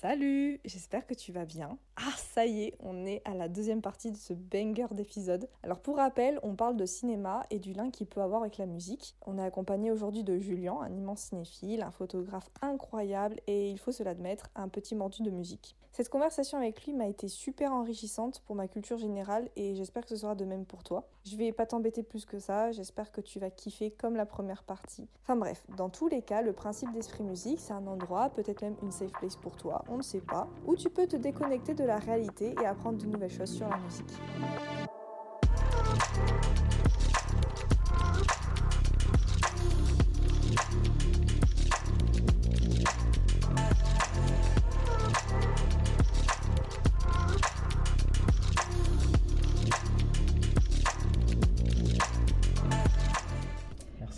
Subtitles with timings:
[0.00, 1.76] Salut, j'espère que tu vas bien.
[1.96, 5.46] Ah, ça y est, on est à la deuxième partie de ce banger d'épisode.
[5.62, 8.64] Alors pour rappel, on parle de cinéma et du lien qu'il peut avoir avec la
[8.64, 9.14] musique.
[9.26, 13.92] On est accompagné aujourd'hui de Julien, un immense cinéphile, un photographe incroyable et il faut
[13.92, 15.76] se l'admettre, un petit mordu de musique.
[15.92, 20.10] Cette conversation avec lui m'a été super enrichissante pour ma culture générale et j'espère que
[20.10, 21.08] ce sera de même pour toi.
[21.26, 24.62] Je vais pas t'embêter plus que ça, j'espère que tu vas kiffer comme la première
[24.62, 25.08] partie.
[25.22, 28.76] Enfin bref, dans tous les cas, le principe d'Esprit Musique, c'est un endroit, peut-être même
[28.82, 31.84] une safe place pour toi, on ne sait pas, où tu peux te déconnecter de
[31.84, 34.06] la réalité et apprendre de nouvelles choses sur la musique.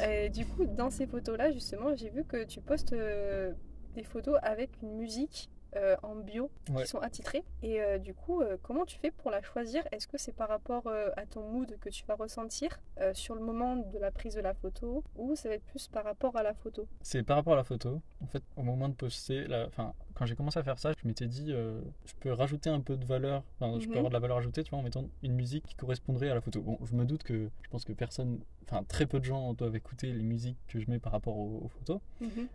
[0.04, 3.52] Et du coup, dans ces photos-là, justement, j'ai vu que tu postes euh,
[3.94, 6.82] des photos avec une musique euh, en bio Ouais.
[6.82, 7.44] qui sont attitrées.
[7.62, 9.82] Et euh, du coup, euh, comment tu fais pour la choisir?
[9.92, 12.80] Est-ce que c'est par rapport à ton mood que tu vas ressentir
[13.14, 15.02] sur le moment de la prise de la photo?
[15.16, 16.86] Ou ça va être plus par rapport à la photo?
[17.02, 18.00] C'est par rapport à la photo.
[18.22, 19.66] En fait, au moment de poster, la...
[19.66, 22.80] enfin, quand j'ai commencé à faire ça, je m'étais dit, euh, je peux rajouter un
[22.80, 23.96] peu de valeur, enfin, je peux Mhm.
[23.98, 26.40] avoir de la valeur ajoutée, tu vois, en mettant une musique qui correspondrait à la
[26.40, 26.60] photo.
[26.62, 29.76] Bon, je me doute que je pense que personne, enfin, très peu de gens doivent
[29.76, 32.00] écouter les musiques que je mets par rapport aux, aux photos.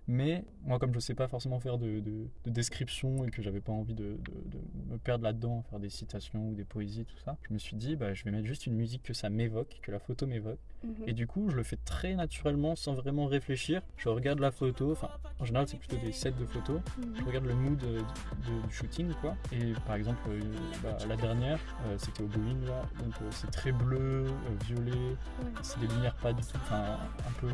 [0.08, 3.62] Mais moi, comme je sais pas forcément faire de, de- de description et que j'avais
[3.62, 7.18] pas envie de, de- de me perdre là-dedans, faire des citations ou des poésies, tout
[7.26, 9.80] ça, je me suis dit, bah, je vais mettre juste une musique que ça m'évoque,
[9.82, 10.60] que la photo m'évoque.
[10.84, 10.94] Mhm.
[11.08, 13.82] Et du coup, je le fais très naturellement, sans vraiment réfléchir.
[13.98, 16.82] Je regarde la photo, enfin, en général, c'est plutôt des sets de photos.
[17.16, 19.36] Je regarde le mood euh, de- du shooting, quoi.
[19.52, 20.40] Et par exemple, euh,
[20.84, 22.84] bah, la dernière, euh, c'était au Boeing, là.
[23.04, 24.26] Donc, euh, c'est très bleu,
[24.66, 24.92] violet.
[24.92, 25.52] Ouais.
[25.62, 27.48] C'est des lumières pas du tout, enfin, un peu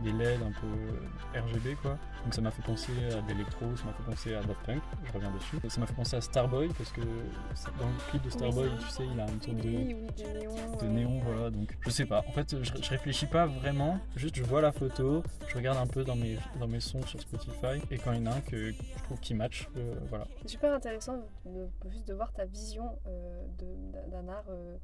[0.00, 1.98] des LED, un peu RGB, quoi.
[2.24, 4.82] Donc, ça m'a fait penser à de l'électro, ça m'a fait penser à Daft Punk,
[5.04, 5.56] je reviens dessus.
[5.64, 8.88] Et ça m'a fait penser à Starboy, parce que dans le clip de Starboy, tu
[8.88, 11.50] sais, il a une sorte de de néon, voilà.
[11.50, 12.24] Donc, je sais pas.
[12.28, 13.98] En fait, je, réfléchis pas vraiment.
[14.16, 17.20] Juste, je vois la photo, je regarde un peu dans mes, dans mes sons sur
[17.20, 20.26] Spotify, et quand il y en a un que je trouve qui match, euh, voilà.
[20.46, 21.24] Super intéressant
[21.88, 23.46] juste de voir ta vision euh,
[24.10, 24.76] d'un art euh,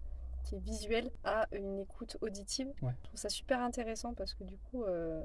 [0.44, 2.68] qui est visuel à une écoute auditive.
[2.82, 2.92] Ouais.
[3.02, 5.22] Je trouve ça super intéressant parce que du coup, euh,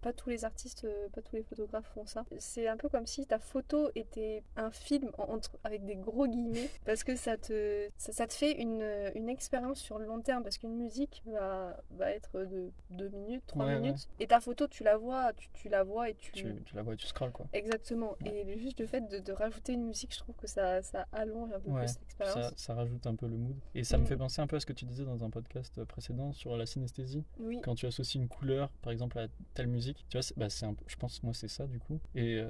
[0.00, 2.24] pas tous les artistes, euh, pas tous les photographes font ça.
[2.38, 6.26] C'est un peu comme si ta photo était un film en- entre, avec des gros
[6.26, 8.82] guillemets parce que ça te, ça, ça te fait une,
[9.14, 13.44] une expérience sur le long terme parce qu'une musique va, va être de 2 minutes,
[13.46, 13.80] 3 Ouais, ouais.
[13.80, 16.74] minutes et ta photo tu la vois, tu, tu la vois et tu, Tu, tu
[16.76, 17.46] la vois et tu scrolles, quoi.
[17.52, 18.16] Exactement.
[18.24, 21.50] Et juste le fait de, de rajouter une musique, je trouve que ça, ça allonge
[21.52, 22.34] un peu plus l'expérience.
[22.34, 23.56] Ça, ça rajoute un peu le mood.
[23.74, 24.06] Et ça me Mm.
[24.06, 26.66] fait penser un peu à ce que tu disais dans un podcast précédent sur la
[26.66, 27.24] synesthésie.
[27.40, 27.60] Oui.
[27.62, 30.74] Quand tu associes une couleur, par exemple, à telle musique, tu vois, c'est- bah, un
[30.86, 31.98] je pense, moi, c'est ça, du coup.
[32.14, 32.36] Et.
[32.36, 32.48] euh,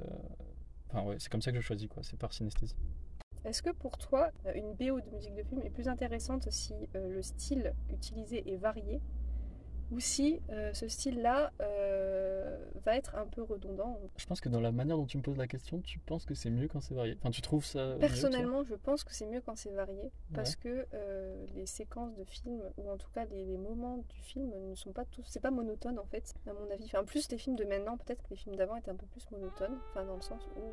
[0.93, 2.03] Enfin, ouais, c'est comme ça que je choisis, quoi.
[2.03, 2.75] C'est par synesthésie.
[3.45, 6.73] Est-ce que pour toi, euh, une BO de musique de film est plus intéressante si
[6.95, 8.99] euh, le style utilisé est varié?
[9.91, 14.59] Ou si euh, ce style-là euh, va être un peu redondant Je pense que dans
[14.61, 16.93] la manière dont tu me poses la question, tu penses que c'est mieux quand c'est
[16.95, 17.15] varié.
[17.19, 17.93] Enfin, tu trouves ça.
[17.93, 22.15] mieux, Personnellement, je pense que c'est mieux quand c'est varié parce que euh, les séquences
[22.15, 25.23] de film ou en tout cas les, les moments du film ne sont pas tous,
[25.27, 26.85] c'est pas monotone en fait, à mon avis.
[26.85, 29.29] Enfin, plus les films de maintenant, peut-être que les films d'avant étaient un peu plus
[29.31, 29.77] monotones.
[29.91, 30.71] Enfin, dans le sens où,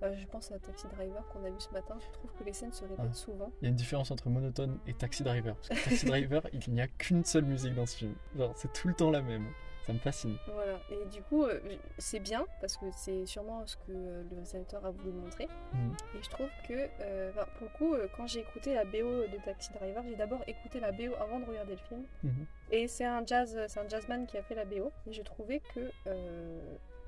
[0.00, 1.96] bah, je pense à Taxi Driver qu'on a vu ce matin.
[2.00, 3.14] Je trouve que les scènes se répètent Ah.
[3.14, 3.50] souvent.
[3.60, 5.56] Il y a une différence entre monotone et Taxi Driver.
[5.56, 8.14] Parce que Taxi Driver, il n'y a qu'une seule musique dans ce film.
[8.36, 9.46] Genre, c'est tout le temps la même.
[9.86, 10.36] Ça me fascine.
[10.46, 10.78] Voilà.
[10.90, 11.58] Et du coup, euh,
[11.98, 15.48] c'est bien parce que c'est sûrement ce que euh, le réalisateur a voulu montrer.
[15.72, 15.96] Mhm.
[16.14, 19.72] Et je trouve que, euh, pour le coup, quand j'ai écouté la BO de Taxi
[19.72, 22.04] Driver, j'ai d'abord écouté la BO avant de regarder le film.
[22.22, 22.46] Mhm.
[22.70, 24.92] Et c'est un jazz, c'est un jazzman qui a fait la BO.
[25.08, 25.90] Et je trouvais que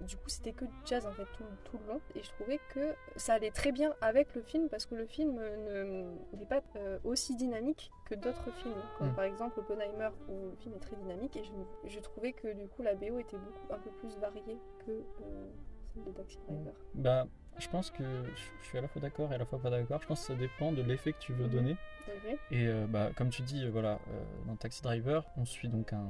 [0.04, 2.00] du coup c'était que du jazz en fait tout, tout le long.
[2.14, 5.34] Et je trouvais que ça allait très bien avec le film parce que le film
[5.34, 8.74] ne- n'est pas euh, aussi dynamique que d'autres films.
[8.98, 9.14] Comme Mm.
[9.14, 11.36] par exemple Oppenheimer où le film est très dynamique.
[11.36, 11.52] Et je,
[11.88, 15.46] je trouvais que du coup la BO était beaucoup un peu plus variée que euh,
[15.94, 16.74] celle de Taxi Driver.
[16.94, 17.26] Bah,
[17.58, 20.00] je pense que je suis à la fois d'accord et à la fois pas d'accord.
[20.02, 21.50] Je pense que ça dépend de l'effet que tu veux Mhm.
[21.52, 21.76] donner.
[22.50, 25.92] Et euh, bah, comme tu dis, euh, voilà, euh, dans Taxi Driver, on suit donc
[25.94, 26.04] un,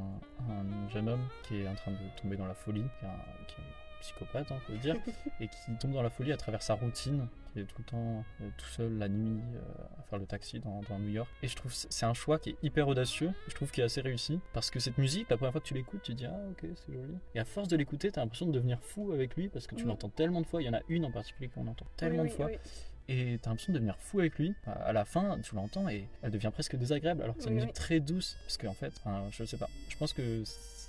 [0.50, 3.46] un jeune homme qui est en train de tomber dans la folie, qui est un,
[3.46, 3.64] qui est
[4.04, 4.96] psychopathe, hein, faut le dire,
[5.40, 8.24] et qui tombe dans la folie à travers sa routine, qui est tout le temps
[8.40, 9.60] euh, tout seul la nuit euh,
[9.98, 11.28] à faire le taxi dans, dans New York.
[11.42, 14.00] Et je trouve c'est un choix qui est hyper audacieux, je trouve qu'il est assez
[14.00, 16.66] réussi, parce que cette musique, la première fois que tu l'écoutes, tu dis ah ok
[16.74, 17.14] c'est joli.
[17.34, 19.82] Et à force de l'écouter, t'as l'impression de devenir fou avec lui, parce que tu
[19.84, 19.88] Mhm.
[19.90, 22.28] l'entends tellement de fois, il y en a une en particulier qu'on entend tellement Oui,
[22.28, 22.46] de oui, fois.
[22.46, 22.58] oui.
[23.08, 24.54] et t'as l'impression de devenir fou avec lui.
[24.66, 27.60] À la fin, tu l'entends et elle devient presque désagréable, alors que c'est une Oui,
[27.62, 27.80] musique oui.
[27.82, 28.36] très douce.
[28.44, 30.42] Parce qu'en fait, enfin, je sais pas, je pense que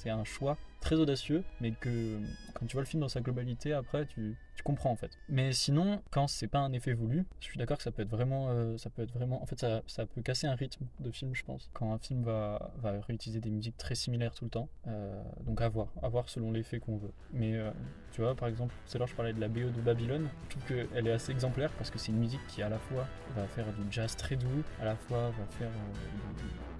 [0.09, 2.19] un choix très audacieux, mais que
[2.53, 5.17] quand tu vois le film dans sa globalité, après, tu, comprends en fait.
[5.29, 8.09] Mais sinon, quand c'est pas un effet voulu, je suis d'accord que ça peut être
[8.09, 11.35] vraiment, euh, ça peut être vraiment, en fait, ça, peut casser un rythme de film,
[11.35, 11.69] je pense.
[11.73, 12.71] Quand un film va,
[13.07, 16.51] réutiliser des musiques très similaires tout le temps, Euh, donc à voir, à voir selon
[16.51, 17.11] l'effet qu'on veut.
[17.33, 17.71] Mais euh,
[18.11, 20.29] tu vois, par exemple, c'est là je parlais de la BO de Babylone.
[20.43, 23.07] Je trouve qu'elle est assez exemplaire parce que c'est une musique qui à la fois
[23.35, 26.74] va faire du jazz très doux, à la fois va faire des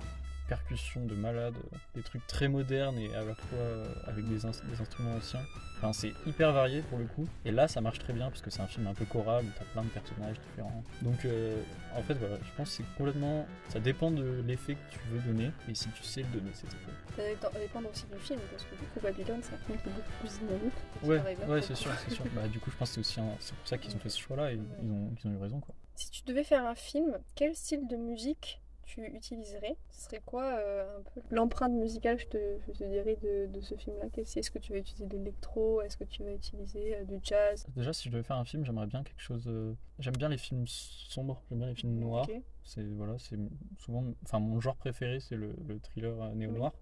[0.47, 1.55] percussions de malade,
[1.95, 5.41] des trucs très modernes et à la fois euh, avec des, ins- des instruments anciens.
[5.77, 7.27] Enfin, c'est hyper varié pour le coup.
[7.43, 9.49] Et là, ça marche très bien parce que c'est un film un peu choral où
[9.57, 10.83] t'as plein de personnages différents.
[11.01, 11.61] Donc, euh,
[11.95, 13.45] en fait, voilà, je pense que c'est complètement.
[13.69, 16.69] Ça dépend de l'effet que tu veux donner et si tu sais le donner, cet
[16.69, 16.91] effet.
[17.17, 19.91] Ça dépend- aussi du film, parce que du coup, Babylone, c'est un film qui est
[19.91, 20.73] beaucoup plus dynamique.
[21.01, 22.25] que Ouais, ouais, c'est sûr, c'est sûr.
[22.33, 24.09] Bah, du coup, je pense que c'est aussi un- c'est pour ça qu'ils ont fait
[24.09, 25.75] ce choix-là et ils ont, ils ont eu raison, quoi.
[25.95, 30.43] Si tu devais faire un film, quel style de musique tu utiliserais Ce serait quoi
[30.43, 32.37] euh, un peu l'empreinte musicale, je te,
[32.67, 34.05] je te dirais, de, de ce film-là?
[34.15, 35.81] Est-ce que tu vas utiliser de l'électro?
[35.81, 37.65] Est-ce que tu vas utiliser euh, du jazz?
[37.75, 39.45] Déjà, si je devais faire un film, j'aimerais bien quelque chose.
[39.47, 42.27] euh, J'aime bien les films sombres, j'aime bien les films noirs.
[42.67, 43.37] C'est voilà, c'est
[43.77, 46.73] souvent, enfin mon genre préféré, c'est le, le thriller euh, néo-noir.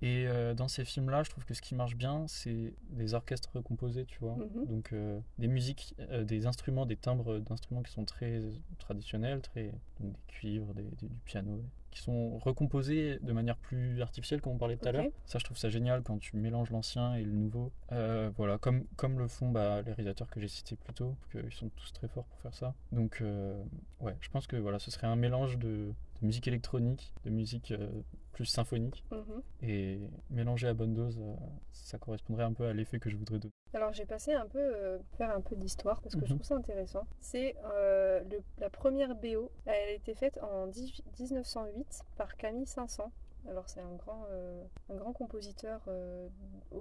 [0.00, 3.50] Et euh, dans ces films-là, je trouve que ce qui marche bien, c'est des orchestres
[3.52, 4.36] recomposés, tu vois.
[4.36, 4.66] Mhm.
[4.66, 8.40] Donc euh, des musiques, euh, des instruments, des timbres d'instruments qui sont très
[8.78, 11.60] traditionnels, très donc des cuivres, des- des- du piano,
[11.94, 15.06] qui sont recomposés de manière plus artificielle, comme on parlait tout à l'heure.
[15.26, 17.70] Ça, je trouve ça génial quand tu mélanges l'ancien et le nouveau.
[17.92, 21.52] Euh, voilà, comme comme le font bah, les réalisateurs que j'ai cités plus tôt, qu'ils
[21.52, 22.74] sont tous très forts pour faire ça.
[22.90, 23.62] Donc euh,
[24.00, 25.92] ouais, je pense que voilà, ce serait un mélange de,
[26.24, 27.86] de musique électronique, de musique euh,
[28.32, 29.42] plus symphonique Mhm.
[29.62, 30.00] et
[30.30, 31.34] mélangé à bonne dose, euh,
[31.70, 33.52] ça correspondrait un peu à l'effet que je voudrais donner.
[33.74, 36.38] Alors j'ai passé un peu euh, faire un peu d'histoire parce que je Mhm.
[36.38, 37.06] trouve ça intéressant.
[37.20, 39.50] C'est euh, le- la première BO.
[39.66, 43.12] Elle a été faite en 10 1908 par Camille 500.
[43.50, 46.28] Alors c'est un grand, euh, un grand compositeur euh,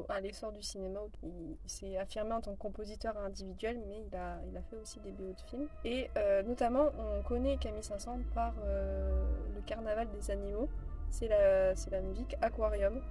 [0.10, 1.02] à l'essor du cinéma.
[1.24, 4.78] Il, il s'est affirmé en tant que compositeur individuel, mais il a, il a fait
[4.78, 5.68] aussi des BO de films.
[5.84, 10.70] Et euh, notamment, on connaît Camille 500 par le Carnaval des animaux.
[11.10, 13.02] C'est la, c'est la musique Aquarium.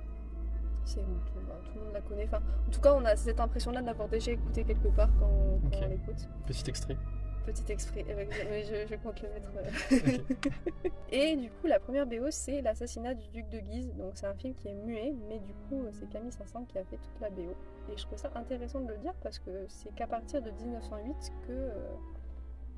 [0.84, 2.24] C'est, tout, bah, tout le monde la connaît.
[2.24, 5.28] Enfin, en tout cas, on a cette impression-là de l'avoir déjà écouté quelque part quand,
[5.28, 6.28] on l'écoute.
[6.46, 6.96] Petit extrait.
[7.44, 9.50] Petit extrait, euh, mais je, je compte le mettre.
[9.56, 10.88] euh.
[11.10, 13.92] Et du coup, la première BO, c'est l'assassinat du duc de Guise.
[13.94, 16.84] Donc, c'est un film qui est muet, mais du coup, c'est Camille Saint-Saëns qui a
[16.84, 17.56] fait toute la BO.
[17.92, 21.32] Et je trouve ça intéressant de le dire parce que c'est qu'à partir de 1908
[21.48, 21.72] que euh,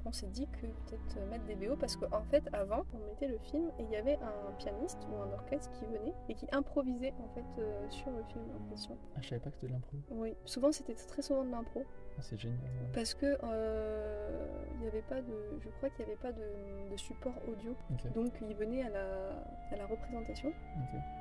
[0.06, 3.28] on s'est dit que peut-être euh, mettre des BO parce qu'en fait, avant, on mettait
[3.28, 6.46] le film et il y avait un pianiste ou un orchestre qui venait et qui
[6.52, 8.96] improvisait en fait euh, sur le film en question.
[9.16, 9.96] Ah, je savais pas que c'était de l'impro.
[10.10, 11.84] Oui, souvent c'était très souvent de l'impro.
[12.16, 12.58] Ah, c'est génial.
[12.60, 12.90] ouais.
[12.92, 16.90] Parce que euh, il n'y avait pas de, je crois qu'il n'y avait pas de,
[16.90, 17.74] de support audio,
[18.14, 19.30] donc il venait à la,
[19.72, 20.50] à la représentation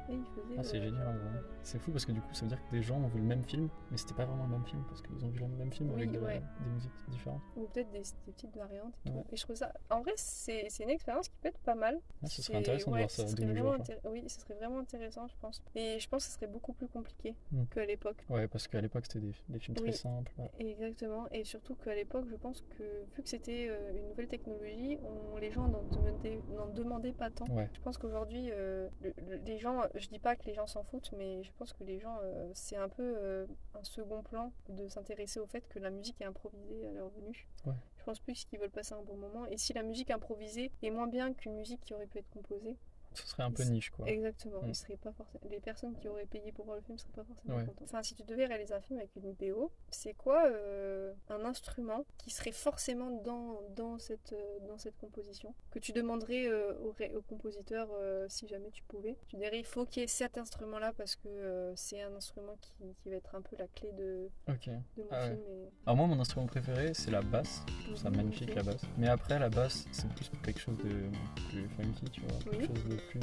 [0.10, 0.18] et.
[0.58, 1.40] Ah, c'est euh, génial vrai.
[1.64, 3.26] C'est fou parce que du coup, ça veut dire que des gens ont vu le
[3.26, 5.72] même film, mais c'était pas vraiment le même film parce qu'ils ont vu le même
[5.72, 6.42] film Oui, avec de ouais.
[6.60, 7.42] des musiques différentes.
[7.56, 8.94] Ou peut-être des, des petites variantes.
[9.06, 9.16] Et, tout.
[9.18, 9.24] Ouais.
[9.32, 12.00] et je trouve ça, en vrai, c'est une expérience qui peut être pas mal.
[12.24, 13.76] Ah, ce serait intéressant de ouais, voir ça de nos jours.
[13.76, 13.78] quoi.
[13.86, 15.62] intér- Oui, ce serait vraiment intéressant, je pense.
[15.76, 17.66] Et je pense que ce serait beaucoup plus compliqué Mm.
[17.74, 18.24] qu'à l'époque.
[18.30, 20.32] Ouais, parce qu'à l'époque, c'était des, des films très simples.
[20.38, 20.50] ouais.
[20.60, 22.84] Exactement, et surtout qu'à l'époque, je pense que
[23.16, 27.46] vu que c'était euh, une nouvelle technologie, on- les gens n'en demandaient, pas tant.
[27.74, 30.84] Je pense qu'aujourd'hui, euh, le- le- les gens, je dis pas que les gens s'en
[30.84, 34.52] foutent, mais je pense que les gens, euh, c'est un peu euh, un second plan
[34.70, 37.48] de s'intéresser au fait que la musique est improvisée à leur venue.
[37.66, 37.74] Ouais.
[38.04, 40.90] Je pense plus qu'ils veulent passer un bon moment, et si la musique improvisée est
[40.90, 42.76] moins bien qu'une musique qui aurait pu être composée,
[43.16, 44.08] Ce serait un peu niche, quoi.
[44.08, 44.62] Exactement.
[44.62, 44.68] Mm.
[44.70, 45.44] Ils seraient pas forcément...
[45.50, 47.66] Les personnes qui auraient payé pour voir le film seraient pas forcément Ouais.
[47.66, 47.84] contentes.
[47.84, 52.06] Enfin, si tu devais réaliser un film avec une BO, c'est quoi euh, un instrument
[52.18, 56.96] qui serait forcément dans, dans, cette, euh, dans cette composition Que tu demanderais euh, au,
[57.18, 59.16] au compositeur euh, si jamais tu pouvais?
[59.28, 62.74] Tu dirais il faut qu'il y ait cet instrument-là parce que c'est un instrument qui,
[63.02, 64.68] qui va être un peu la clé de, Ok.
[64.98, 65.30] de mon Ah ouais.
[65.36, 65.44] film.
[65.50, 65.70] Et...
[65.86, 67.62] Alors moi, mon instrument préféré, c'est la basse.
[67.68, 68.82] Je trouve ça Mhm, magnifique, la basse.
[68.98, 71.10] Mais après, la basse, c'est plus pour quelque chose de
[71.50, 72.38] plus funky, tu vois.
[72.52, 72.58] Oui.
[72.68, 73.20] Quelque chose de plus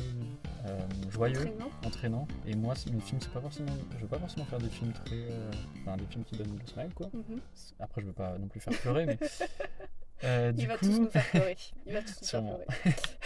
[0.66, 0.78] euh,
[1.10, 1.38] joyeux.
[1.40, 1.70] Entraînant.
[1.84, 2.28] entraînant.
[2.46, 3.72] Et moi, mes films, c'est pas forcément.
[3.96, 5.14] Je veux pas forcément faire des films très.
[5.16, 5.50] euh,
[5.82, 7.08] Enfin, des films qui donnent le smile, quoi.
[7.12, 7.40] Mhm.
[7.80, 9.18] Après, je veux pas non plus faire pleurer, mais.
[10.24, 11.56] euh, du Il va coup, tous nous faire pleurer.
[11.86, 12.60] Il va tous nous faire Sûrement.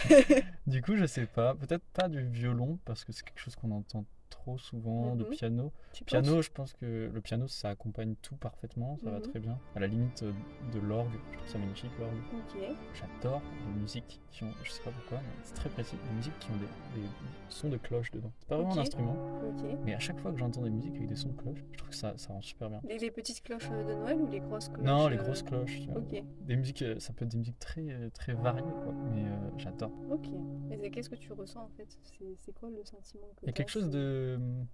[0.07, 0.43] pleurer.
[0.67, 1.55] du coup, je sais pas.
[1.55, 5.29] Peut-être pas du violon, parce que c'est quelque chose qu'on entend trop souvent, de Mhm.
[5.29, 5.71] piano.
[5.93, 9.21] Tu Piano, je pense que le piano, ça accompagne tout parfaitement, ça va Mhm.
[9.23, 9.57] très bien.
[9.75, 10.31] À la limite euh,
[10.73, 12.13] de l'orgue, je trouve ça magnifique, l'orgue.
[12.33, 12.61] Ok.
[12.93, 16.37] J'adore les musiques qui ont, je sais pas pourquoi, mais c'est très précis, les musiques
[16.39, 17.07] qui ont des, des
[17.49, 18.31] sons de cloche dedans.
[18.39, 19.15] C'est pas vraiment un instrument,
[19.47, 19.77] Ok.
[19.85, 21.89] mais à chaque fois que j'entends des musiques avec des sons de cloche, je trouve
[21.89, 22.81] que ça, ça rend super bien.
[22.87, 25.43] Les, les petites cloches euh, de Noël ou les grosses cloches Non, les euh, grosses
[25.43, 25.79] cloches.
[25.95, 29.23] Ok, Des musiques, euh, ça peut être des musiques très, euh, très variées, quoi, mais
[29.27, 29.91] euh, j'adore.
[30.11, 30.27] ok.
[30.67, 31.87] Mais qu'est-ce que tu ressens en fait?
[32.39, 34.14] C'est quoi le sentiment que Il y a quelque chose de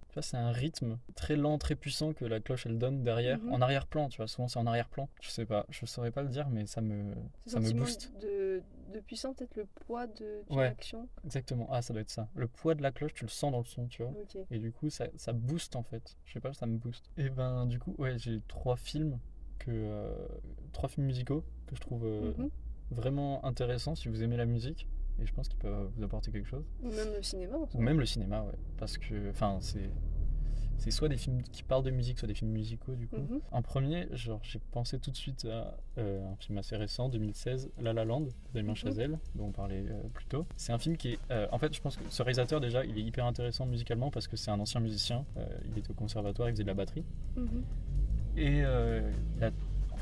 [0.08, 3.38] tu vois, c'est un rythme très lent, très puissant que la cloche elle donne derrière,
[3.38, 3.52] Mhm.
[3.52, 4.08] en arrière-plan.
[4.08, 5.08] Tu vois, souvent c'est en arrière-plan.
[5.20, 7.14] Je sais pas, je saurais pas le dire, mais ça me,
[7.46, 8.12] Ce ça me booste.
[8.20, 10.66] De, de puissance, peut-être le poids de, Ouais.
[10.66, 11.08] action.
[11.24, 11.66] Exactement.
[11.70, 12.28] Ah, ça doit être ça.
[12.34, 14.12] Le poids de la cloche, tu le sens dans le son, tu vois.
[14.50, 16.16] Et du coup, ça, ça booste en fait.
[16.24, 17.10] Je sais pas, ça me booste.
[17.16, 19.18] Et ben, du coup, ouais, j'ai trois films
[19.58, 20.12] que euh,
[20.72, 22.50] trois films musicaux que je trouve euh, Mhm.
[22.90, 24.88] vraiment intéressants si vous aimez la musique.
[25.20, 26.64] Et je pense qu'ils peuvent vous apporter quelque chose.
[26.82, 27.56] Ou même le cinéma.
[27.56, 27.80] en Ou soi.
[27.80, 28.58] même le cinéma, ouais.
[28.78, 29.90] Parce que, enfin, c'est.
[30.78, 33.18] C'est soit des films qui parlent de musique, soit des films musicaux, du coup.
[33.18, 33.40] Mhm.
[33.52, 37.70] En premier, genre, j'ai pensé tout de suite à euh, un film assez récent, 2016,
[37.80, 38.74] La La Land, Damien Mhm.
[38.76, 40.44] Chazelle, dont on parlait euh, plus tôt.
[40.56, 41.18] C'est un film qui est.
[41.30, 44.26] euh, en fait, je pense que ce réalisateur, déjà, il est hyper intéressant musicalement parce
[44.26, 45.24] que c'est un ancien musicien.
[45.70, 47.04] Il était au conservatoire, il faisait de la batterie.
[47.36, 47.62] Mhm.
[48.38, 48.64] Et il
[49.44, 49.50] a-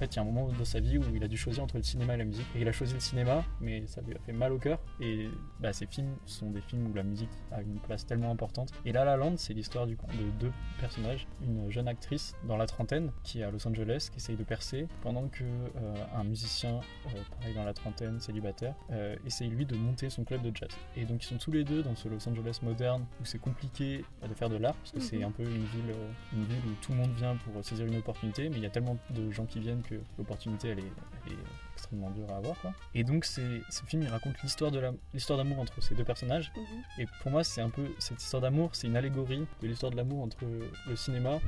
[0.00, 1.76] fait, il y a un moment de sa vie où il a dû choisir entre
[1.76, 2.46] le cinéma et la musique.
[2.56, 4.78] Et il a choisi le cinéma, mais ça lui a fait mal au cœur.
[5.00, 5.28] Et
[5.60, 8.72] bah, ces films sont des films où la musique a une place tellement importante.
[8.84, 9.94] Et La La Land, c'est l'histoire de
[10.40, 11.26] deux personnages.
[11.42, 14.88] Une jeune actrice dans la trentaine qui est à Los Angeles, qui essaye de percer,
[15.02, 19.76] pendant que euh, un musicien, euh, pareil dans la trentaine, célibataire, euh, essaye lui de
[19.76, 20.70] monter son club de jazz.
[20.96, 24.04] Et donc ils sont tous les deux dans ce Los Angeles moderne où c'est compliqué
[24.20, 25.24] bah, de faire de l'art, parce que c'est Mhm.
[25.24, 25.94] un peu une ville,
[26.32, 28.70] une ville où tout le monde vient pour saisir une opportunité, mais il y a
[28.70, 30.92] tellement de gens qui viennent que l'opportunité elle est,
[31.26, 31.36] elle est
[31.74, 32.58] extrêmement dure à avoir.
[32.60, 32.72] Quoi.
[32.94, 33.40] Et donc ce
[33.86, 36.52] film il raconte l'histoire, d'amour entre ces deux personnages.
[36.56, 36.62] Mhm.
[37.02, 39.96] Et pour moi c'est un peu cette histoire d'amour, c'est une allégorie de l'histoire de
[39.96, 40.44] l'amour entre
[40.88, 41.38] le cinéma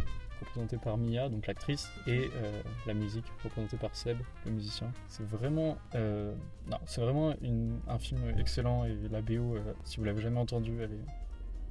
[0.41, 4.91] représenté par Mia, donc l'actrice, et euh, la musique représentée par Seb, le musicien.
[5.07, 6.35] C'est vraiment, euh,
[6.69, 10.41] non, c'est vraiment une- un film excellent et la BO, euh, si vous l'avez jamais
[10.41, 11.05] entendu, elle est,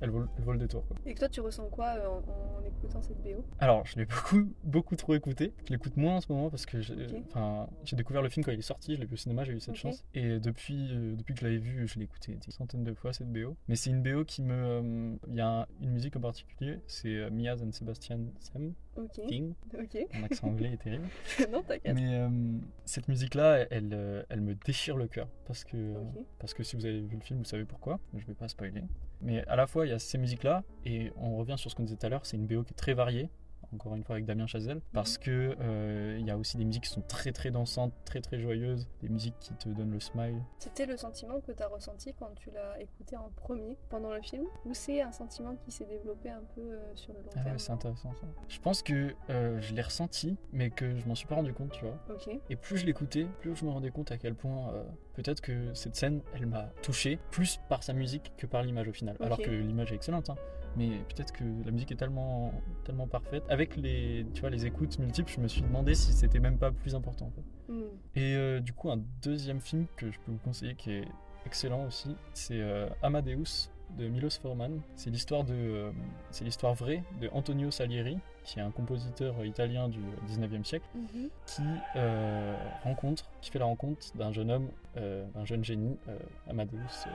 [0.02, 0.86] elle vaut, elle vaut le détour.
[0.88, 0.98] Quoi.
[1.06, 4.52] Et toi, tu ressens quoi euh, en, en écoutant cette BO Alors, je l'ai beaucoup,
[4.64, 5.54] beaucoup trop écouté.
[5.66, 8.62] Je l'écoute moins en ce moment parce que j'ai découvert le film quand il est
[8.64, 10.04] sorti, je l'ai vu au cinéma, j'ai eu cette chance.
[10.14, 13.14] Et depuis, euh, depuis que je l'avais vu, je l'ai écouté des centaines de fois
[13.14, 13.56] cette BO.
[13.68, 14.54] Mais c'est une BO qui me.
[14.54, 19.22] euh, Il y a un- une musique en particulier, c'est Mia's and Sebastian Sam Ok.
[19.28, 19.54] King.
[19.80, 19.98] Ok.
[20.16, 21.06] Mon accent anglais est terrible.
[21.52, 21.96] non, t'inquiète.
[21.96, 22.28] Mais
[22.86, 25.28] cette musique-là, elle, elle me déchire le cœur.
[25.46, 25.94] Parce que,
[26.40, 28.00] parce que si vous avez vu le film, vous savez pourquoi.
[28.16, 28.84] Je vais pas spoiler.
[29.22, 31.84] Mais à la fois, il y a ces musiques-là, et on revient sur ce qu'on
[31.84, 33.30] disait tout à l'heure, c'est une BO qui est très variée.
[33.74, 36.84] Encore une fois avec Damien Chazelle, parce que euh, il y a aussi des musiques
[36.84, 40.42] qui sont très très dansantes, très très joyeuses, des musiques qui te donnent le smile.
[40.60, 44.22] C'était le sentiment que tu as ressenti quand tu l'as écouté en premier pendant le
[44.22, 47.44] film Ou c'est un sentiment qui s'est développé un peu euh, sur le long Ah
[47.44, 48.28] terme ouais, c'est intéressant ça.
[48.48, 51.72] Je pense que euh, je l'ai ressenti, mais que je m'en suis pas rendu compte,
[51.72, 51.98] tu vois.
[52.10, 52.30] Ok.
[52.50, 55.74] Et plus je l'écoutais, plus je me rendais compte à quel point euh, peut-être que
[55.74, 59.16] cette scène, elle m'a touché plus par sa musique que par l'image au final.
[59.20, 60.36] Alors que l'image est excellente, hein.
[60.78, 62.54] Mais peut-être que la musique est tellement,
[62.86, 63.44] tellement parfaite.
[63.50, 66.72] Avec les, tu vois, les écoutes multiples, je me suis demandé si c'était même pas
[66.72, 67.26] plus important.
[67.28, 67.72] en fait.
[67.74, 67.84] Hmm.
[68.16, 71.08] Et euh, du coup, un deuxième film que je peux vous conseiller qui est
[71.46, 74.80] excellent aussi, c'est euh, Amadeus de Milos Forman.
[74.96, 75.92] C'est l'histoire de, euh,
[76.30, 81.30] c'est l'histoire vraie de Antonio Salieri, qui est un compositeur italien du 19e siècle Mhm.
[81.46, 81.64] qui
[82.84, 85.98] rencontre, qui fait la rencontre d'un jeune homme, d'un jeune génie,
[86.50, 87.10] Amadeus euh,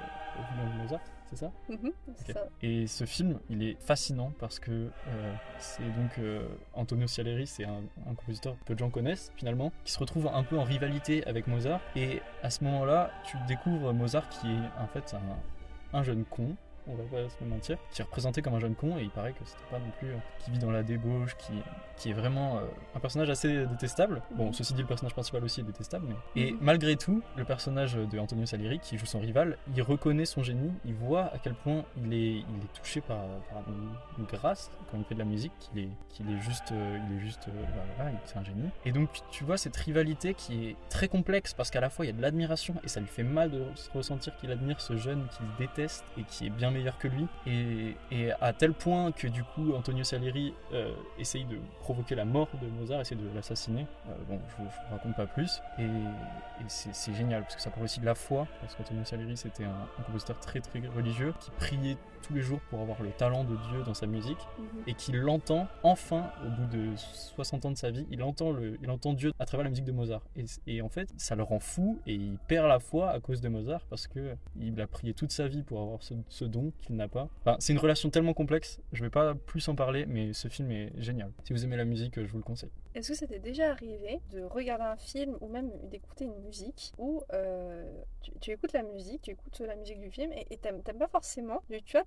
[0.59, 1.93] Wilhelm Mozart, c'est ça Mhm.
[2.33, 2.47] Ça.
[2.63, 4.71] Et ce film, il est fascinant parce que
[5.09, 9.33] euh, c'est donc euh, Antonio Salieri, c'est un, un compositeur que peu de gens connaissent
[9.37, 11.81] finalement, qui se retrouve un peu en rivalité avec Mozart.
[11.97, 16.57] Et à ce moment-là, tu découvres Mozart qui est en fait un, un jeune con.
[16.89, 19.33] On va pas se mentir, qui est représenté comme un jeune con et il paraît
[19.33, 21.53] que c'était pas non plus euh, qui vit dans la débauche, qui,
[21.97, 22.61] qui est vraiment euh,
[22.95, 24.23] un personnage assez détestable.
[24.37, 24.53] Bon, Mhm.
[24.53, 26.59] ceci dit, le personnage principal aussi est détestable, mais et Mhm.
[26.61, 30.73] malgré tout, le personnage de Antonio Salieri, qui joue son rival, il reconnaît son génie,
[30.85, 33.19] il voit à quel point il est, il est touché par,
[33.51, 36.71] par une, une grâce quand il fait de la musique, qu'il est, qu'il est juste,
[36.71, 38.71] euh, il est juste, bah, voilà, il- c'est un génie.
[38.85, 42.09] Et donc tu vois cette rivalité qui est très complexe parce qu'à la fois il
[42.09, 44.97] y a de l'admiration et ça lui fait mal de se ressentir qu'il admire ce
[44.97, 47.27] jeune qu'il déteste et qui est bien meilleur que lui.
[47.47, 52.25] Et, et à tel point que du coup Antonio Salieri euh, essaye de provoquer la
[52.25, 53.87] mort de Mozart, essaie de l'assassiner.
[54.09, 55.61] Euh, bon, je vous, je vous raconte pas plus.
[55.79, 58.47] Et, et c'est génial parce que ça parle aussi de la foi.
[58.61, 62.61] Parce qu'Antonio Salieri c'était un, un compositeur très très religieux qui priait tous les jours
[62.71, 64.83] pour avoir le talent de Dieu dans sa musique Mhm.
[64.87, 68.79] et qui l'entend enfin au bout de 60 ans de sa vie, il entend, le,
[68.83, 70.23] il entend Dieu à travers la musique de Mozart.
[70.35, 73.41] Et, et en fait, ça le rend fou et il perd la foi à cause
[73.41, 76.66] de Mozart parce que il a prié toute sa vie pour avoir ce, ce don
[76.81, 77.29] qu'il n'a pas.
[77.59, 80.93] C'est une relation tellement complexe, je vais pas plus en parler, mais ce film est
[80.99, 81.33] génial.
[81.45, 82.71] Si vous aimez la musique, je vous le conseille.
[82.97, 86.93] Est-ce que ça t'est déjà arrivé de regarder un film ou même d'écouter une musique
[86.99, 87.85] où euh,
[88.23, 91.63] tu, tu écoutes la musique, tu écoutes la musique du film et t'aimes pas forcément,
[91.71, 92.07] tu tu vois,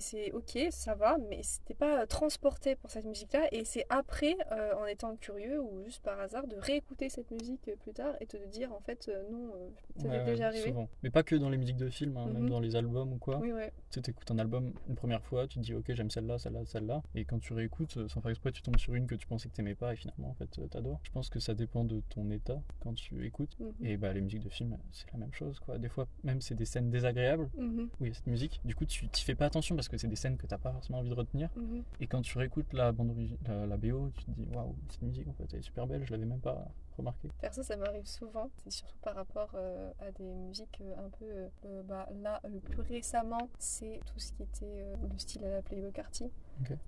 [0.00, 4.74] c'est ok, ça va, mais t'es pas transporté pour cette musique-là et c'est après, euh,
[4.76, 8.36] en étant curieux ou juste par hasard, de réécouter cette musique plus tard et te
[8.46, 10.68] dire en fait euh, non, euh, ça t'est ouais, déjà arrivé.
[10.68, 10.88] souvent.
[11.02, 12.32] Mais pas que dans les musiques de films, hein, Mhm.
[12.34, 13.38] même dans les albums ou quoi.
[13.38, 13.72] Oui, ouais.
[13.90, 17.02] Tu écoutes un album une première fois, tu te dis ok j'aime celle-là, celle-là, celle-là,
[17.16, 19.48] et quand tu réécoutes, euh, sans faire exprès, tu tombes sur une que tu pensais
[19.48, 21.00] que t'aimais pas et finalement en fait euh, t'adores.
[21.02, 23.58] Je pense que ça dépend de ton état quand tu écoutes.
[23.60, 23.72] Mhm.
[23.82, 25.78] Et bah les musiques de films, c'est la même chose quoi.
[25.78, 28.60] Des fois même c'est des scènes désagréables où il y a cette musique.
[28.64, 30.72] Du coup tu t'y fais pas attention parce que c'est des scènes que t'as pas
[30.72, 31.50] forcément envie de retenir.
[31.56, 31.82] mhm.
[32.00, 33.14] Et quand tu réécoutes la bande
[33.46, 36.04] la, la BO, tu te dis waouh cette musique en fait elle est super belle,
[36.04, 37.30] je l'avais même pas remarqué.
[37.40, 38.50] Perso, ça m'arrive souvent.
[38.56, 41.24] C'est surtout par rapport euh, à des musiques euh, un peu.
[41.66, 45.62] euh, bah, là, le plus récemment, c'est tout ce qui était le style à la
[45.62, 46.30] Playboy Carty.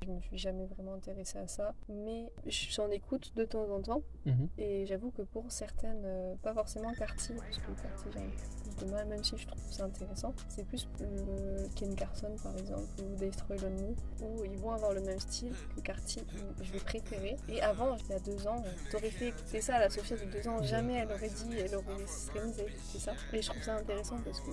[0.02, 4.02] Je me suis jamais vraiment intéressée à ça, mais j'en écoute de temps en temps.
[4.26, 4.48] Mhm.
[4.58, 8.70] Et j'avoue que pour certaines, euh, pas forcément Carty, parce que Carty, j'ai un peu
[8.76, 10.34] plus de mal, même si je trouve ça intéressant.
[10.48, 15.00] C'est plus euh, Ken Carson, par exemple, ou Destroy Lonely, où ils vont avoir le
[15.02, 17.36] même style que Carty, où je vais préférer.
[17.48, 20.24] Et avant, il y a deux ans, t'aurais fait écouter ça à la Sophia de
[20.24, 23.12] deux ans, jamais elle aurait dit, elle aurait serait mise à écouter ça.
[23.32, 24.50] Et je trouve ça intéressant parce que.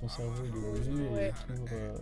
[0.00, 1.28] Ton cerveau il évolue Ouais.
[1.28, 1.94] et euh,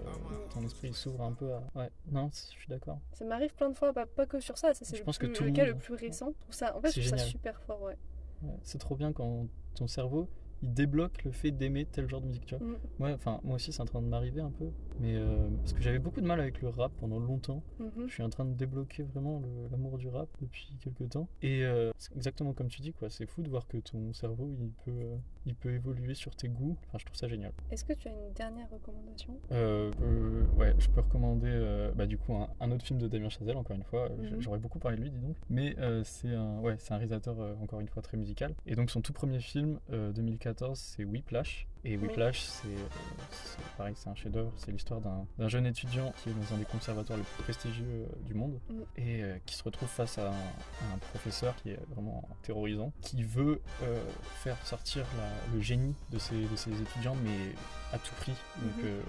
[0.52, 1.62] ton esprit s'ouvre un peu à.
[1.75, 3.00] Ouais, non, je suis d'accord.
[3.12, 5.26] Ça m'arrive plein de fois, pas, pas que sur ça, ça c'est Je le, que
[5.26, 6.34] tout le cas le plus récent.
[6.50, 7.96] Je ça, en fait, je trouve ça super fort, ouais.
[8.42, 10.28] Ouais, c'est trop bien quand ton cerveau
[10.62, 12.66] il débloque le fait d'aimer tel genre de musique, tu vois.
[12.66, 14.70] Mm, Ouais, enfin, moi aussi c'est en train de m'arriver un peu,
[15.00, 17.62] mais euh, parce que j'avais beaucoup de mal avec le rap pendant longtemps.
[17.78, 18.06] mhm.
[18.08, 21.28] Je suis en train de débloquer vraiment l'amour du rap depuis quelques temps.
[21.42, 23.10] Et euh, exactement comme tu dis, quoi.
[23.10, 25.16] C'est fou de voir que ton cerveau il peut, euh,
[25.47, 26.76] il peut évoluer sur tes goûts.
[26.88, 27.53] Enfin, je trouve ça génial.
[27.71, 29.38] Est-ce que tu as une dernière recommandation?
[29.53, 33.09] Euh, euh, ouais, je peux recommander euh, bah, du coup un, un autre film de
[33.09, 34.09] Damien Chazelle, encore une fois.
[34.23, 34.41] J- Mhm.
[34.43, 35.37] J'aurais beaucoup parlé de lui, dis donc.
[35.49, 38.55] Mais euh, c'est un, ouais, c'est un réalisateur, euh, encore une fois, très musical.
[38.67, 41.67] Et donc son tout premier film, euh, 2014, c'est Whiplash.
[41.93, 41.97] Et.
[41.97, 42.88] Whiplash, c'est euh,
[43.33, 44.52] c'est pareil, c'est un chef-d'œuvre.
[44.57, 48.07] C'est l'histoire d'un jeune étudiant qui est dans un des conservatoires les plus prestigieux euh,
[48.25, 48.85] du monde Mhm.
[48.97, 52.93] et euh, qui se retrouve face à un, à un professeur qui est vraiment terrorisant,
[53.02, 54.02] qui veut euh,
[54.43, 57.55] faire sortir la- le génie de ses, de ses étudiants, mais
[57.93, 58.35] à tout prix.
[58.61, 58.85] Donc, Mhm.
[58.85, 59.00] euh,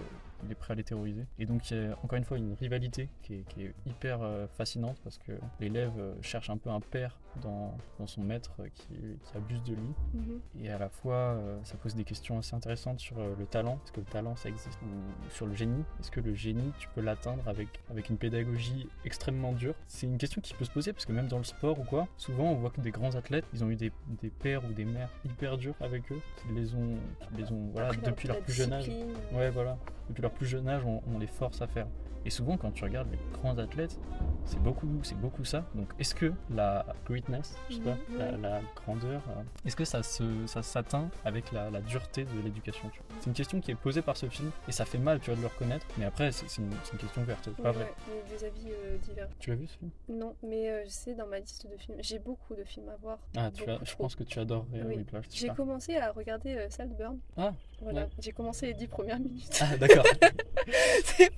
[0.46, 1.26] il est prêt à les terroriser.
[1.40, 4.22] Et donc, il y a encore une fois une rivalité qui est, qui est hyper
[4.22, 8.54] euh, fascinante parce que l'élève euh, cherche un peu un père dans, dans son maître
[8.60, 8.88] euh, qui,
[9.24, 9.94] qui abuse de lui.
[10.14, 10.40] Mhm.
[10.64, 13.80] Et à la fois, ça pose des questions assez intéressantes sur le talent.
[13.84, 14.80] Est-ce que le talent, ça existe?
[14.84, 15.84] Ou sur le génie.
[16.00, 19.76] Est-ce que le génie, tu peux l'atteindre avec, avec une pédagogie extrêmement dure?
[19.88, 22.08] C'est une question qui peut se poser parce que même dans le sport ou quoi,
[22.18, 24.86] souvent on voit que des grands athlètes, ils ont eu des, des pères ou des
[24.86, 28.54] mères hyper durs avec eux, qui les ont, qui les ont voilà, depuis leur plus
[28.54, 28.90] jeune âge.
[29.34, 29.78] Ouais, voilà.
[30.10, 31.88] Depuis leur plus jeune âge, on, les force à faire.
[32.28, 33.98] Et souvent, quand tu regardes les grands athlètes,
[34.44, 35.64] c'est beaucoup, c'est beaucoup ça.
[35.76, 38.38] Donc, est-ce que la greatness, je sais pas, Mhm, la, ouais.
[38.42, 42.92] la grandeur, euh, est-ce que ça se, ça s'atteint avec la, la dureté de l'éducation
[43.22, 45.38] C'est une question qui est posée par ce film et ça fait mal, tu vois,
[45.38, 45.86] de le reconnaître.
[45.98, 47.94] Mais après, c'est, une, question verte, pas Ouais, vrai.
[48.10, 49.30] ouais, des- avis euh, divers.
[49.40, 49.92] Tu l'as vu ce film?
[50.10, 51.98] Non, mais euh, c'est dans ma liste de films.
[52.02, 53.20] J'ai beaucoup de films à voir.
[53.38, 54.96] Ah, tu as, je pense que tu adorerais Oui.
[54.98, 55.26] Whiplash.
[55.30, 57.18] c'est J'ai commencé à regarder euh, Saltburn.
[57.38, 59.58] Ah, Voilà, j'ai commencé les dix premières minutes.
[59.62, 60.04] Ah, d'accord.
[61.06, 61.32] c'est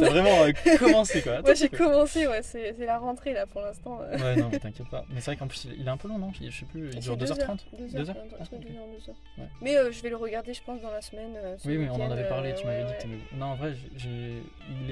[0.00, 1.40] que t'as vraiment euh, commencé quoi.
[1.42, 4.00] Moi j'ai commencé, ouais, c'est c'est la rentrée là pour l'instant.
[4.02, 4.18] euh.
[4.18, 5.04] Ouais, non, mais t'inquiète pas.
[5.10, 6.32] Mais c'est vrai qu'en plus, il il est un peu long, non?
[6.32, 8.24] Je sais plus, il dure deux 2h30 heures, deux Deux heures, heures?
[8.40, 8.44] un
[9.38, 9.42] Ah.
[9.60, 11.36] Mais euh, je vais le regarder, je pense, dans la semaine.
[11.64, 13.02] Oui, oui, on en avait parlé, tu m'avais ouais, dit que ouais.
[13.02, 14.42] t'aimais- Non, en vrai, j'ai-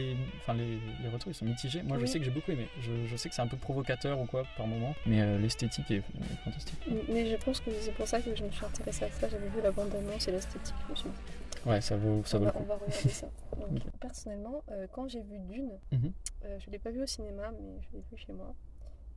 [0.01, 0.17] est.
[0.41, 1.83] Enfin, les, les retours, ils sont mitigés.
[1.83, 2.67] Moi, je sais que j'ai beaucoup aimé.
[2.81, 5.91] Je, je sais que c'est un peu provocateur ou quoi par moment, mais euh, l'esthétique
[5.91, 6.03] est,
[6.45, 6.79] fantastique.
[7.09, 9.29] Mais je pense que c'est pour ça que je me suis intéressée à ça.
[9.29, 10.75] J'avais vu la bande-annonce et l'esthétique.
[10.87, 11.09] Je me suis
[11.67, 12.69] Ouais, ça vaut, ça on, vaut le va, on coup.
[12.69, 13.29] va regarder ça.
[13.59, 13.83] Donc, Ok.
[14.01, 16.13] Personnellement, euh, quand j'ai vu Dune, Mhm.
[16.45, 18.55] euh, je ne l'ai pas vu au cinéma, mais je l'ai vu chez moi.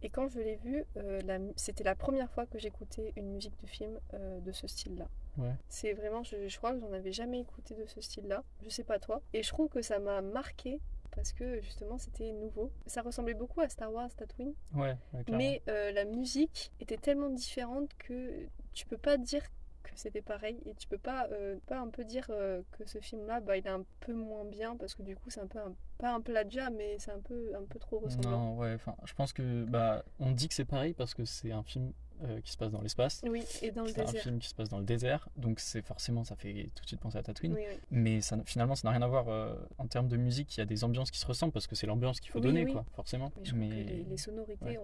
[0.03, 3.67] Et quand je l'ai vu, euh, c'était la première fois que j'écoutais une musique de
[3.67, 5.07] film de ce style-là.
[5.37, 5.53] Ouais.
[5.69, 8.43] C'est vraiment, je, je crois que j'en avais jamais écouté de ce style-là.
[8.63, 9.21] Je sais pas toi.
[9.33, 10.79] Et je trouve que ça m'a marqué
[11.11, 12.71] parce que justement c'était nouveau.
[12.87, 17.29] Ça ressemblait beaucoup à Star Wars Tatooine, Ouais, ouais, mais euh, la musique était tellement
[17.29, 19.43] différente que tu peux pas dire
[19.95, 23.25] c'était pareil et tu peux pas euh, pas un peu dire euh, que ce film
[23.27, 25.59] là bah il est un peu moins bien parce que du coup c'est un peu
[25.59, 28.95] un, pas un plagiat mais c'est un peu un peu trop ressemblant Non, ouais, enfin,
[29.03, 29.63] je pense que.
[29.65, 31.91] Bah, on dit que c'est pareil parce que c'est un film
[32.23, 33.21] euh, qui se passe dans l'espace.
[33.27, 35.59] oui et dans le C'est un désert film qui se passe dans le désert, donc
[35.59, 37.53] c'est forcément ça fait tout de suite penser à Tatooine.
[37.53, 37.77] oui, oui.
[37.91, 40.55] Mais ça, finalement, ça n'a rien à voir euh, en termes de musique.
[40.55, 42.45] Il y a des ambiances qui se ressemblent parce que c'est l'ambiance qu'il faut Oui,
[42.45, 43.31] donner, quoi, forcément.
[43.37, 44.79] mais je trouve Mais que les, les sonorités ouais.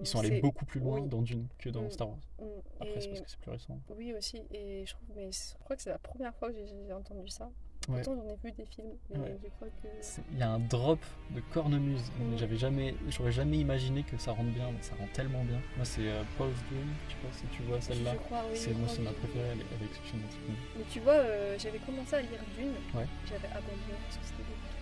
[0.00, 1.90] ils sont allés beaucoup plus loin dans Dune que dans Mm.
[1.90, 2.18] Star Wars.
[2.38, 2.44] Mm,
[2.80, 3.78] Après, c'est parce que c'est plus récent.
[3.96, 6.92] Oui aussi, et je trouve, mais je crois que c'est la première fois que j'ai
[6.92, 7.50] entendu ça.
[7.88, 8.02] Ouais.
[8.02, 9.38] Pourtant, j'en ai vu des films, mais Ouais.
[9.42, 9.88] je crois que.
[10.32, 12.02] Il y a un drop de cornemuse.
[12.20, 12.38] Mhm.
[12.38, 15.60] J'avais jamais, j'aurais jamais imaginé que ça rentre bien, mais ça rentre tellement bien.
[15.76, 16.88] Moi, c'est euh, Paul's Dream.
[17.08, 18.12] Je sais pas si tu vois celle-là.
[18.30, 18.36] Oui.
[18.54, 19.48] C'est moi, c'est ma préférée.
[19.52, 20.26] Elle exceptionnelle.
[20.30, 20.60] cette movie.
[20.78, 22.74] Mais tu vois, euh, j'avais commencé à lire Dune.
[22.94, 23.06] Ouais.
[23.26, 24.79] J'avais abandonné parce que c'était beaucoup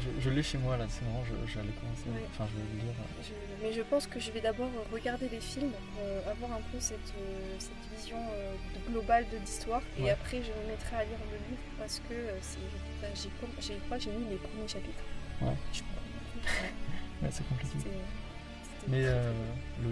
[0.00, 0.86] je je l'ai chez moi là.
[0.88, 1.24] C'est marrant.
[1.46, 2.08] J'allais commencer.
[2.08, 2.26] Ouais.
[2.30, 2.94] Enfin, je vais le lire.
[3.22, 6.62] Je- mais je pense que je vais d'abord regarder les films pour euh, avoir un
[6.72, 8.54] peu cette, euh, cette vision euh,
[8.90, 9.82] globale de l'histoire.
[9.98, 10.10] Et Ouais.
[10.10, 13.28] après, je me mettrai à lire le livre parce que j'ai, j'ai,
[13.74, 15.04] je crois que j'ai lu les premiers chapitres.
[15.42, 15.54] Ouais.
[15.72, 15.80] Je.
[17.22, 17.28] Ouais.
[17.32, 17.74] C'est compliqué.
[17.78, 19.32] C'était- c'était Mais euh,
[19.82, 19.88] le,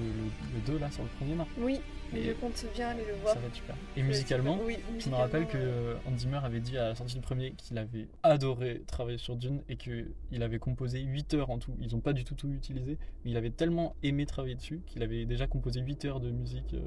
[0.54, 1.80] le, 2 là sur le premier, non Oui,
[2.12, 3.34] mais je compte bien aller le voir.
[3.34, 3.76] Ça va être super.
[3.96, 6.94] Et musicalement, oui, Je me rappelle que euh, euh, Hans Zimmer avait dit à la
[6.94, 11.50] sortie du premier qu'il avait adoré travailler sur Dune et qu'il avait composé 8 heures
[11.50, 11.72] en tout.
[11.80, 15.02] Ils n'ont pas du tout tout utilisé, mais il avait tellement aimé travailler dessus qu'il
[15.02, 16.80] avait déjà composé 8 heures de musique euh,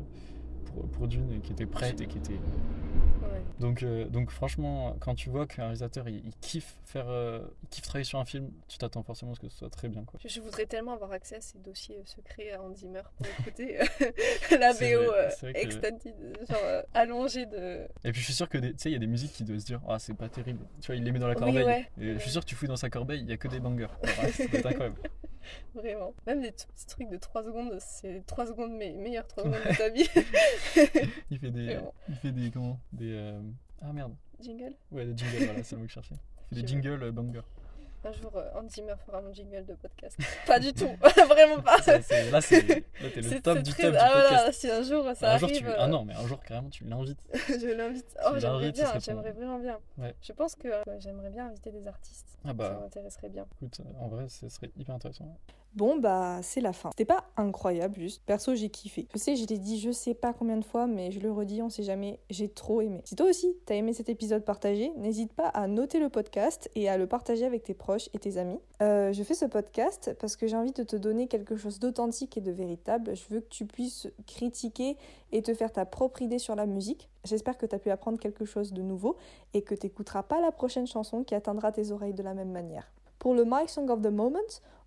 [0.73, 2.33] pour, pour Dune et qui était prête et qui était.
[2.33, 2.39] ouais.
[3.59, 7.69] Donc, euh, donc franchement, quand tu vois qu'un réalisateur il, il kiffe faire, euh, il
[7.69, 10.03] kiffe travailler sur un film, tu t'attends forcément à ce que ce soit très bien
[10.05, 10.19] quoi.
[10.23, 13.27] Je, je voudrais tellement avoir accès à ces dossiers euh, secrets à Hans Zimmer pour
[13.39, 13.77] écouter
[14.59, 16.15] la C'est euh, c'est que- extended,
[16.49, 17.81] genre euh, allongée de.
[18.05, 19.59] Et puis je suis sûr que tu sais, il y a des musiques qui doivent
[19.59, 20.65] se dire, ah c'est pas terrible.
[20.81, 21.65] Tu vois, il les met dans la Oui, corbeille.
[21.65, 21.89] ouais.
[21.99, 23.59] Et je suis sûr que tu fouilles dans sa corbeille, il y a que des
[23.59, 23.87] bangers.
[24.03, 24.95] Doit être incroyable.
[25.75, 26.13] Vraiment.
[26.27, 29.75] Même des petits trucs de 3 secondes, c'est 3 secondes, mais meilleures 3 secondes de
[29.77, 30.07] ta vie.
[31.31, 31.93] Il fait des, Vraiment.
[32.09, 33.41] il fait des comment Des euh,
[33.81, 34.15] ah merde.
[34.41, 35.45] Jingle Ouais, des jingles.
[35.45, 36.15] voilà, c'est le mot que je cherchais.
[36.51, 37.41] Il fait des jingles euh, banger.
[38.03, 40.17] Un jour, euh, Hans Zimmer fera mon jingle de podcast.
[40.47, 40.87] pas du tout,
[41.27, 41.81] vraiment pas.
[41.81, 41.97] Ça,
[42.31, 42.61] là, c'est
[43.01, 44.29] le top du très- top du ah, podcast.
[44.29, 45.67] voilà, si un jour ça un jour, arrive, tu...
[45.67, 47.19] euh, ah non, mais un jour carrément, tu l'invites.
[47.49, 48.17] je l'invite.
[48.25, 49.79] Oh, j'aimerais bien, j'aimerais vraiment bien.
[49.97, 50.15] Ouais.
[50.21, 52.37] Je pense que euh, j'aimerais bien inviter des artistes.
[52.45, 53.45] Ah Ça bah, m'intéresserait bien.
[53.61, 55.37] écoute, en vrai, ce serait hyper intéressant.
[55.75, 56.89] Bon bah c'est la fin.
[56.91, 58.23] C'était pas incroyable juste.
[58.25, 59.07] Perso j'ai kiffé.
[59.13, 61.61] Je sais je l'ai dit je sais pas combien de fois mais je le redis
[61.61, 62.19] on sait jamais.
[62.29, 63.01] J'ai trop aimé.
[63.05, 66.89] Si toi aussi t'as aimé cet épisode partagé, n'hésite pas à noter le podcast et
[66.89, 68.59] à le partager avec tes proches et tes amis.
[68.81, 72.35] Euh, je fais ce podcast parce que j'ai envie de te donner quelque chose d'authentique
[72.37, 73.15] et de véritable.
[73.15, 74.97] Je veux que tu puisses critiquer
[75.31, 77.09] et te faire ta propre idée sur la musique.
[77.25, 79.17] J'espère que tu as pu apprendre quelque chose de nouveau
[79.53, 82.91] et que t'écouteras pas la prochaine chanson qui atteindra tes oreilles de la même manière.
[83.19, 84.39] Pour le My Song of the Moment,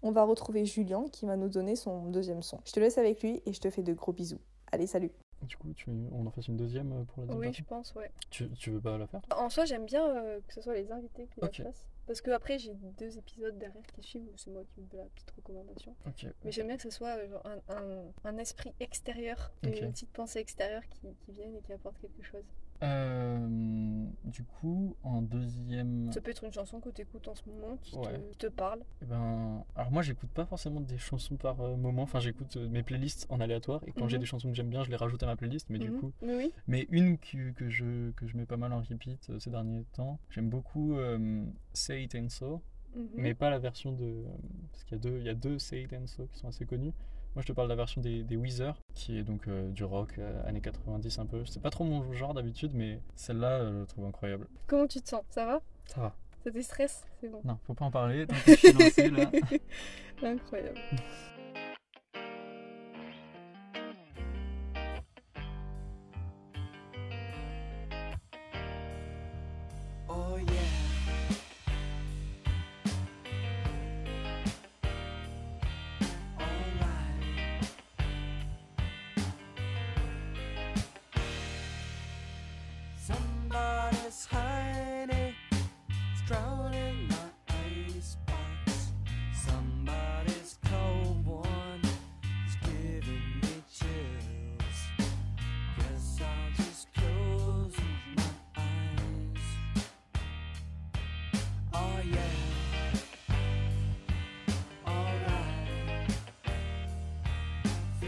[0.02, 2.60] on va retrouver Julien qui va nous donner son deuxième son.
[2.64, 4.40] Je te laisse avec lui et je te fais de gros bisous.
[4.72, 5.10] Allez, salut
[5.42, 5.90] Du coup, tu...
[6.12, 8.10] on en fasse une deuxième euh, pour la deuxième Oui, partie je pense, ouais.
[8.30, 8.48] tu...
[8.52, 11.26] tu veux pas la faire En soi, j'aime bien euh, que ce soit les invités
[11.34, 11.58] qui Ok.
[11.58, 11.84] la fassent.
[12.06, 14.96] Parce que après, j'ai deux épisodes derrière qui suivent où c'est moi qui me fais
[14.96, 15.94] la petite recommandation.
[16.44, 20.10] Mais j'aime bien que ce soit euh, genre, un, un- un esprit extérieur, une petite
[20.10, 22.42] pensée extérieure qui, qui vienne et qui apporte quelque chose.
[22.82, 26.10] Euh, du coup, en deuxième.
[26.12, 28.18] Ça peut être une chanson que tu écoutes en ce moment qui, Ouais.
[28.18, 28.80] te, qui te parle.
[29.02, 32.68] Eh ben, alors moi j'écoute pas forcément des chansons par euh, moment, enfin j'écoute euh,
[32.68, 34.20] mes playlists en aléatoire et quand j'ai Mhm.
[34.20, 35.98] des chansons que j'aime bien je les rajoute à ma playlist mais du Mhm.
[36.00, 36.52] coup oui.
[36.66, 40.18] mais une que, que je, que je mets pas mal en repeat ces derniers temps
[40.30, 40.96] j'aime beaucoup
[41.72, 42.62] Say It and So
[42.94, 43.08] Mhm.
[43.16, 44.24] mais pas la version de
[44.70, 46.48] parce qu'il y a deux il y a deux Say It and So qui sont
[46.48, 46.92] assez connus
[47.34, 49.84] moi je te parle de la version des, des Weezer qui est donc euh, du
[49.84, 51.44] rock euh, années 90 un peu.
[51.46, 54.46] C'est pas trop mon genre d'habitude mais celle-là euh, je la trouve incroyable.
[54.66, 55.22] Comment tu te sens?
[55.30, 55.60] Ça va?
[55.86, 56.14] Ça va.
[56.44, 57.04] Ça te stresse?
[57.20, 57.40] C'est bon.
[57.44, 59.30] non faut pas en parler tant que je suis lancé là.
[60.22, 60.78] Incroyable.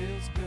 [0.04, 0.43] Feels good